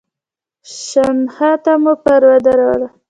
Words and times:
شنخته 0.87 1.73
مو 1.83 1.93
پر 2.03 2.21
ودروله. 2.29 2.87